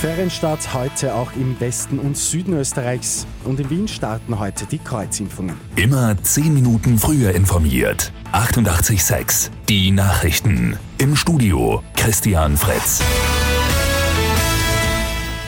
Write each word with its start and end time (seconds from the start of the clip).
Ferienstart 0.00 0.74
heute 0.74 1.12
auch 1.12 1.32
im 1.32 1.58
Westen 1.58 1.98
und 1.98 2.16
Süden 2.16 2.52
Österreichs. 2.52 3.26
Und 3.44 3.58
in 3.58 3.68
Wien 3.68 3.88
starten 3.88 4.38
heute 4.38 4.64
die 4.66 4.78
Kreuzimpfungen. 4.78 5.56
Immer 5.74 6.16
10 6.22 6.54
Minuten 6.54 6.98
früher 6.98 7.34
informiert. 7.34 8.12
88.6 8.32 9.50
Die 9.68 9.90
Nachrichten. 9.90 10.78
Im 10.98 11.16
Studio 11.16 11.82
Christian 11.96 12.56
Fretz. 12.56 13.02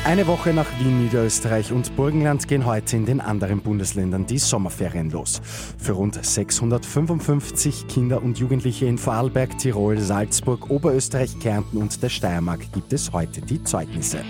Eine 0.03 0.27
Woche 0.27 0.55
nach 0.55 0.67
Wien, 0.81 1.05
Niederösterreich 1.05 1.73
und 1.73 1.95
Burgenland 1.95 2.49
gehen 2.49 2.65
heute 2.65 2.97
in 2.97 3.05
den 3.05 3.21
anderen 3.21 3.61
Bundesländern 3.61 4.25
die 4.25 4.39
Sommerferien 4.39 5.11
los. 5.11 5.43
Für 5.77 5.93
rund 5.93 6.25
655 6.25 7.87
Kinder 7.87 8.23
und 8.23 8.39
Jugendliche 8.39 8.87
in 8.87 8.97
Vorarlberg, 8.97 9.59
Tirol, 9.59 9.99
Salzburg, 9.99 10.71
Oberösterreich, 10.71 11.39
Kärnten 11.39 11.77
und 11.77 12.03
der 12.03 12.09
Steiermark 12.09 12.73
gibt 12.73 12.95
es 12.95 13.13
heute 13.13 13.43
die 13.43 13.63
Zeugnisse. 13.63 14.25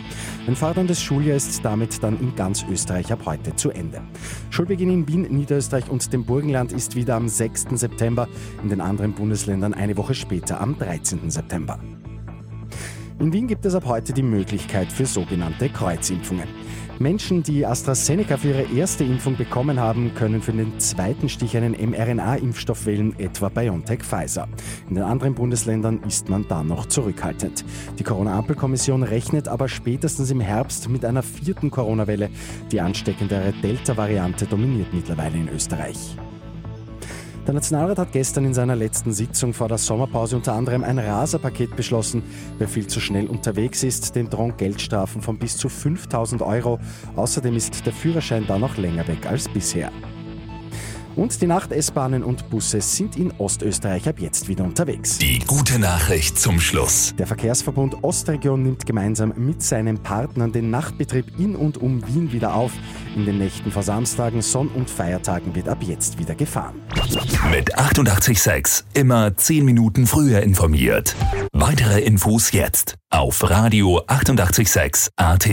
Ein 0.48 0.56
forderndes 0.56 1.00
Schuljahr 1.00 1.36
ist 1.36 1.64
damit 1.64 2.02
dann 2.02 2.18
in 2.18 2.34
ganz 2.34 2.64
Österreich 2.68 3.12
ab 3.12 3.20
heute 3.24 3.54
zu 3.54 3.70
Ende. 3.70 4.02
Schulbeginn 4.50 4.90
in 4.90 5.08
Wien, 5.08 5.22
Niederösterreich 5.22 5.88
und 5.88 6.12
dem 6.12 6.24
Burgenland 6.24 6.72
ist 6.72 6.96
wieder 6.96 7.14
am 7.14 7.28
6. 7.28 7.68
September, 7.74 8.28
in 8.64 8.70
den 8.70 8.80
anderen 8.80 9.12
Bundesländern 9.12 9.72
eine 9.72 9.96
Woche 9.96 10.14
später 10.14 10.60
am 10.60 10.76
13. 10.76 11.30
September. 11.30 11.78
In 13.20 13.34
Wien 13.34 13.46
gibt 13.46 13.66
es 13.66 13.74
ab 13.74 13.84
heute 13.84 14.14
die 14.14 14.22
Möglichkeit 14.22 14.90
für 14.90 15.04
sogenannte 15.04 15.68
Kreuzimpfungen. 15.68 16.48
Menschen, 16.98 17.42
die 17.42 17.66
AstraZeneca 17.66 18.38
für 18.38 18.48
ihre 18.48 18.74
erste 18.74 19.04
Impfung 19.04 19.36
bekommen 19.36 19.78
haben, 19.78 20.14
können 20.14 20.40
für 20.40 20.52
den 20.52 20.80
zweiten 20.80 21.28
Stich 21.28 21.54
einen 21.54 21.72
mRNA-Impfstoff 21.72 22.86
wählen, 22.86 23.14
etwa 23.18 23.50
BioNTech 23.50 24.04
Pfizer. 24.04 24.48
In 24.88 24.94
den 24.94 25.04
anderen 25.04 25.34
Bundesländern 25.34 26.02
ist 26.08 26.30
man 26.30 26.48
da 26.48 26.64
noch 26.64 26.86
zurückhaltend. 26.86 27.62
Die 27.98 28.04
Corona-Ampelkommission 28.04 29.02
rechnet 29.02 29.48
aber 29.48 29.68
spätestens 29.68 30.30
im 30.30 30.40
Herbst 30.40 30.88
mit 30.88 31.04
einer 31.04 31.22
vierten 31.22 31.70
Corona-Welle. 31.70 32.30
Die 32.72 32.80
ansteckendere 32.80 33.52
Delta-Variante 33.62 34.46
dominiert 34.46 34.94
mittlerweile 34.94 35.36
in 35.36 35.50
Österreich. 35.50 36.16
Der 37.46 37.54
Nationalrat 37.54 37.98
hat 37.98 38.12
gestern 38.12 38.44
in 38.44 38.54
seiner 38.54 38.76
letzten 38.76 39.12
Sitzung 39.12 39.54
vor 39.54 39.68
der 39.68 39.78
Sommerpause 39.78 40.36
unter 40.36 40.52
anderem 40.52 40.84
ein 40.84 40.98
Raserpaket 40.98 41.74
beschlossen. 41.74 42.22
Wer 42.58 42.68
viel 42.68 42.86
zu 42.86 43.00
schnell 43.00 43.26
unterwegs 43.26 43.82
ist, 43.82 44.14
dem 44.14 44.28
drohen 44.28 44.56
Geldstrafen 44.56 45.22
von 45.22 45.38
bis 45.38 45.56
zu 45.56 45.68
5000 45.68 46.42
Euro. 46.42 46.78
Außerdem 47.16 47.56
ist 47.56 47.86
der 47.86 47.94
Führerschein 47.94 48.46
da 48.46 48.58
noch 48.58 48.76
länger 48.76 49.08
weg 49.08 49.26
als 49.26 49.48
bisher. 49.48 49.90
Und 51.16 51.40
die 51.42 51.46
Nacht-S-Bahnen 51.46 52.22
und 52.22 52.48
Busse 52.50 52.80
sind 52.80 53.16
in 53.16 53.32
Ostösterreich 53.38 54.08
ab 54.08 54.20
jetzt 54.20 54.48
wieder 54.48 54.64
unterwegs. 54.64 55.18
Die 55.18 55.40
gute 55.40 55.78
Nachricht 55.78 56.38
zum 56.38 56.60
Schluss. 56.60 57.14
Der 57.18 57.26
Verkehrsverbund 57.26 58.02
Ostregion 58.02 58.62
nimmt 58.62 58.86
gemeinsam 58.86 59.32
mit 59.36 59.62
seinen 59.62 60.02
Partnern 60.02 60.52
den 60.52 60.70
Nachtbetrieb 60.70 61.38
in 61.38 61.56
und 61.56 61.78
um 61.78 62.06
Wien 62.06 62.32
wieder 62.32 62.54
auf. 62.54 62.72
In 63.16 63.26
den 63.26 63.38
Nächten 63.38 63.70
vor 63.70 63.82
Samstagen, 63.82 64.42
Sonn- 64.42 64.68
und 64.68 64.88
Feiertagen 64.88 65.54
wird 65.54 65.68
ab 65.68 65.78
jetzt 65.82 66.18
wieder 66.18 66.34
gefahren. 66.34 66.76
Mit 67.50 67.76
886 67.76 68.84
immer 68.94 69.36
10 69.36 69.64
Minuten 69.64 70.06
früher 70.06 70.42
informiert. 70.42 71.16
Weitere 71.52 72.00
Infos 72.00 72.52
jetzt 72.52 72.96
auf 73.10 73.48
Radio 73.50 74.02
886 74.06 75.10
AT. 75.16 75.48